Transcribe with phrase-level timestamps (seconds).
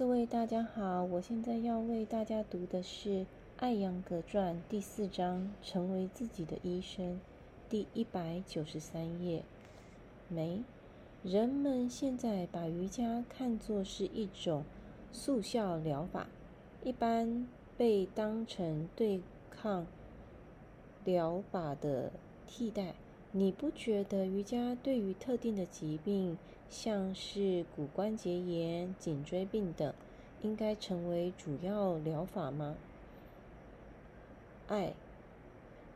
[0.00, 3.10] 各位大家好，我现在要为大家读的是
[3.58, 7.20] 《艾扬格传》第四章“成为自己的医生”，
[7.68, 9.42] 第一百九十三页。
[10.26, 10.62] 没，
[11.22, 14.64] 人们现在把瑜伽看作是一种
[15.12, 16.28] 速效疗法，
[16.82, 17.46] 一般
[17.76, 19.20] 被当成对
[19.50, 19.86] 抗
[21.04, 22.10] 疗法的
[22.46, 22.94] 替代。
[23.32, 26.38] 你不觉得瑜伽对于特定的疾病，
[26.70, 29.92] 像是骨关节炎、颈椎病等，
[30.40, 32.76] 应该成为主要疗法吗？
[34.68, 34.94] 爱，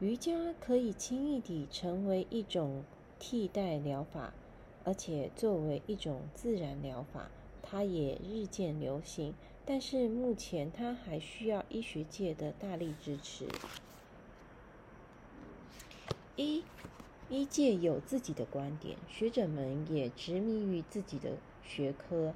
[0.01, 2.83] 瑜伽可以轻易地成为一种
[3.21, 4.35] 替代疗法，
[4.83, 7.31] 而且作为一种自然疗法，
[7.63, 9.33] 它也日渐流行。
[9.65, 13.47] 但是目前它还需要医学界的大力支持。
[16.35, 16.65] 一。
[17.31, 22.35] 医界有自己的观点，学者们也执迷于自己的学科，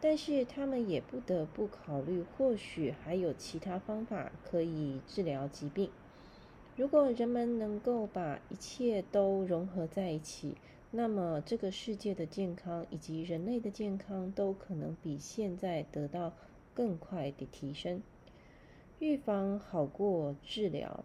[0.00, 5.90] 但是他们也不得不考虑，或许还有其他方法可以治疗疾病。
[6.76, 10.56] 如果人们能够把一切都融合在一起，
[10.92, 16.32] 那么这个世界的健康以及人类的健康都可能比现在得到
[16.72, 18.00] 更快的提升。
[19.00, 21.04] 预防好过治疗。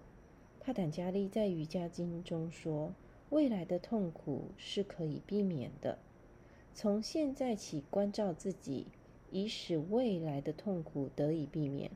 [0.62, 2.94] 帕坦加利在瑜伽经中说。
[3.36, 5.98] 未来的痛苦是可以避免的。
[6.74, 8.88] 从现在起，关照自己，
[9.30, 11.92] 以使未来的痛苦得以避免。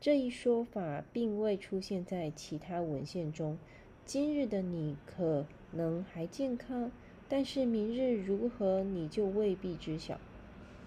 [0.00, 3.58] 这一说法并未出现在其他文献中。
[4.04, 6.92] 今日的你可能还健康，
[7.28, 10.20] 但是明日如何，你就未必知晓。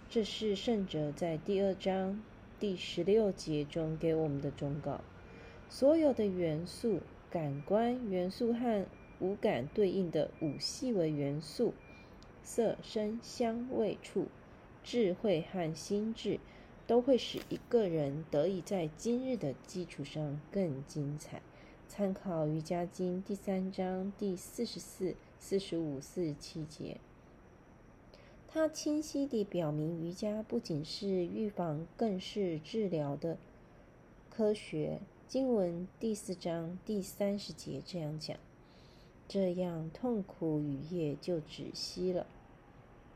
[0.10, 2.24] 这是圣者在第二章
[2.62, 5.02] 第十六节中给我们的忠告。
[5.68, 8.86] 所有的元素、感官元素和
[9.20, 11.74] 五感对应的五细微元素：
[12.44, 14.28] 色、声、香味、触、
[14.84, 16.40] 智慧和心智，
[16.86, 21.42] 都会使一个人得以在今日的基础上更精彩。
[21.88, 26.98] 参考《瑜伽经》第三章第四十四、四十五、四十七节。
[28.48, 33.38] 它清晰地表明，瑜伽不仅是预防，更是治疗的
[34.30, 35.00] 科学。
[35.28, 38.38] 经文第四章第三十节这样讲。
[39.28, 42.28] 这样痛苦雨夜就止息了。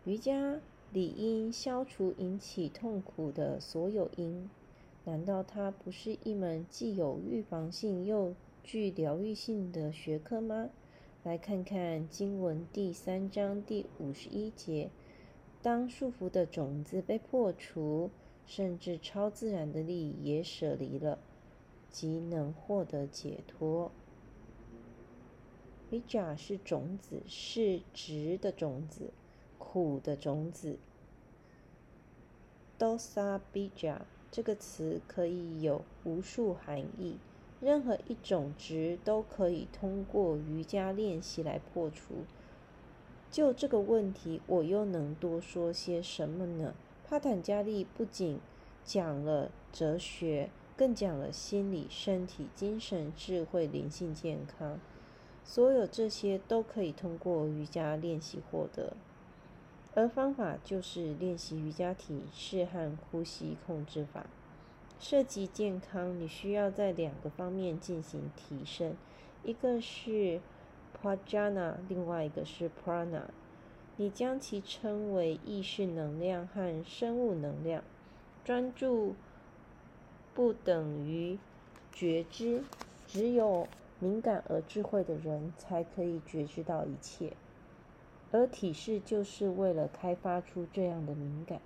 [0.05, 0.59] 瑜伽
[0.91, 4.49] 理应消除引起痛苦的所有因。
[5.05, 10.69] 难道它不是一门既有预防性又具疗愈性的学科吗？
[11.23, 14.89] 来看看经文第三章第五十一节：
[15.61, 18.09] 当束缚的种子被破除，
[18.45, 21.19] 甚至超自然的力也舍离了，
[21.89, 23.91] 即能获得解脱。
[25.89, 29.11] Bija 是种子，是直的种子，
[29.57, 30.77] 苦的种子。
[32.77, 34.01] dosa bija
[34.31, 37.17] 这个词可以有无数含义，
[37.59, 42.25] 任何一种值都可以通过瑜伽练习来破除。
[43.31, 46.73] 就这个问题，我又能多说些什么呢？
[47.05, 48.39] 帕坦加利不仅
[48.83, 54.79] 讲了哲学，更讲了心理、身体、精神、智慧、灵性健康。
[55.51, 58.93] 所有这些都可以通过瑜伽练习获得，
[59.95, 64.27] 而方法就是练习瑜伽体式和呼吸控制法。
[64.99, 68.93] 涉及健康，你需要在两个方面进行提升，
[69.43, 70.39] 一个是
[71.01, 73.23] prajna，另外一个是 prana。
[73.97, 77.83] 你将其称为意识能量和生物能量。
[78.45, 79.15] 专注
[80.35, 81.39] 不等于
[81.91, 82.61] 觉知，
[83.07, 83.67] 只有。
[84.01, 87.33] 敏感而智慧的人才可以觉知到一切，
[88.31, 91.59] 而体式就是为了开发出这样的敏感。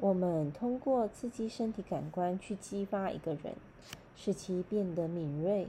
[0.00, 3.54] 我们通过刺激身体感官去激发一个人，
[4.16, 5.68] 使其变得敏锐。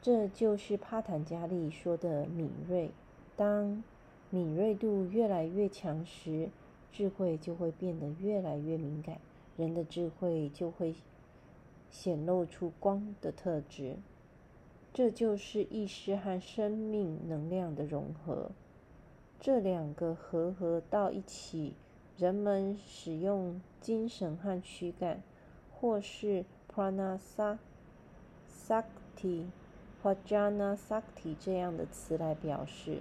[0.00, 2.90] 这就是帕坦加利说的敏锐。
[3.36, 3.84] 当
[4.30, 6.48] 敏锐度越来越强时，
[6.90, 9.18] 智慧就会变得越来越敏感，
[9.58, 10.94] 人的智慧就会。
[11.90, 13.96] 显露出光的特质，
[14.92, 18.50] 这就是意识和生命能量的融合。
[19.38, 21.74] 这两个合合到一起，
[22.16, 25.22] 人们使用精神和躯干，
[25.70, 26.44] 或是
[26.74, 27.18] prana
[28.48, 29.44] sakti、
[30.02, 33.00] prajna sakti 这样的词来表示。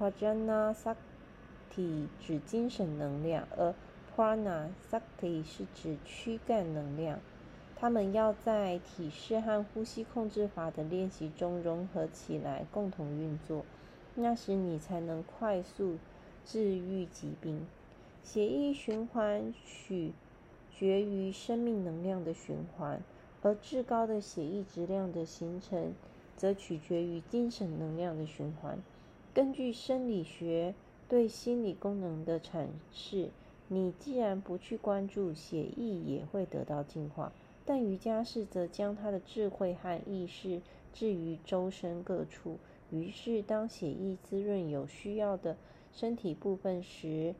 [0.00, 3.74] prajna sakti 指精神能量，而
[4.14, 7.20] prana sakti 是指躯干能量。
[7.82, 13.64] 他们要在体式和呼吸控制法的练习中融合起来，共同运作。
[14.14, 15.96] 那时你才能快速
[16.46, 17.66] 治愈疾病。
[18.22, 20.12] 血液循环取
[20.70, 23.02] 决于生命能量的循环，
[23.42, 25.92] 而至高的血液质量的形成
[26.36, 28.78] 则取决于精神能量的循环。
[29.34, 30.72] 根据生理学
[31.08, 33.30] 对心理功能的阐释，
[33.66, 37.32] 你既然不去关注血液，也会得到净化。
[37.64, 40.60] 但瑜伽是则将他的智慧和意识
[40.92, 42.58] 置于周身各处。
[42.90, 45.56] 于是，当血液滋润有需要的
[45.92, 47.34] 身体部分时，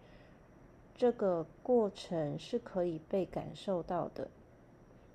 [0.94, 4.30] 这个过程是可以被感受到的。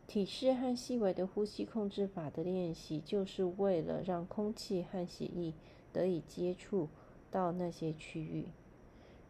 [0.06, 5.54] 体式和细微的呼吸控制法的练习，就是为了让空气和血液
[5.92, 6.88] 得以接触
[7.31, 8.45] 到那些区域。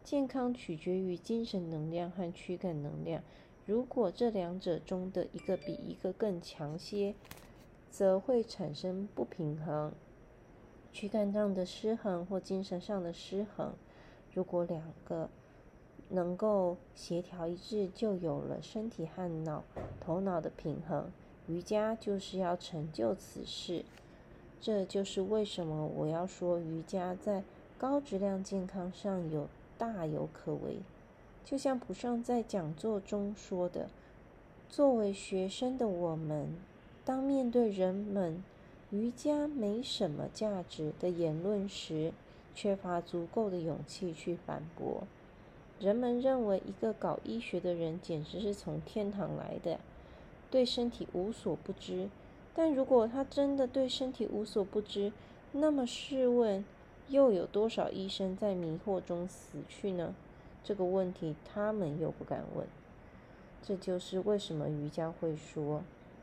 [0.04, 3.22] 健康取决于精神能量和躯干能量。
[3.68, 7.14] 如果这两者中的一个比一个更强些，
[7.90, 9.92] 则会产生不平衡、
[10.90, 13.74] 躯干上的失衡或精神上的失衡。
[14.32, 15.28] 如果两个
[16.08, 19.62] 能够协调一致，就有了身体和脑、
[20.00, 21.12] 头脑的平衡。
[21.46, 23.84] 瑜伽就是要成就此事。
[24.58, 27.44] 这就是为什么我要说瑜伽在
[27.76, 30.78] 高质量健康上有大有可为。
[31.44, 33.88] 就像普尚在讲座中说的
[34.68, 36.54] ：“作为学生的我们，
[37.04, 38.42] 当面对人们
[38.90, 42.12] 瑜伽没什么价值的言论时，
[42.54, 45.04] 缺乏足够的勇气去反驳。”
[45.80, 49.78] 人们认为一个搞医学的人简直是从天堂来的，
[50.50, 52.08] 对身体无所不知。
[52.52, 55.12] 但如果他真的对身体无所不知，
[55.52, 56.64] 那么试问，
[57.08, 60.14] 又有多少医生在迷惑中死去呢？
[60.68, 62.66] 这个问题他们又不敢问。
[63.62, 65.82] 这就是为什么瑜伽会说，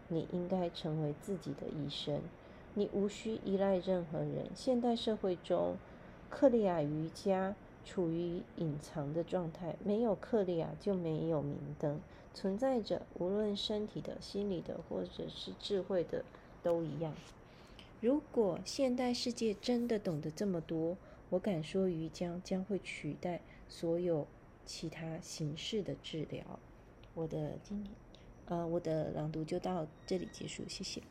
[0.09, 2.21] 你应该成为自己的医生，
[2.75, 4.45] 你无需依赖任何人。
[4.53, 5.77] 现代社会中，
[6.29, 7.55] 克利亚瑜伽。
[7.87, 12.01] 处于隐藏的状态，没有克利亚就没有明灯，
[12.33, 16.25] 存在着无论身体的、心理的，或者是智慧的，
[16.63, 17.13] 都一样。
[18.01, 20.97] 如果现代世界真的懂得这么多，
[21.29, 24.25] 我敢说瑜伽将会取代所有
[24.65, 26.59] 其他形式的治疗。
[27.13, 27.93] 我的今天，
[28.47, 31.01] 呃，我的朗读就到这里结束，谢谢。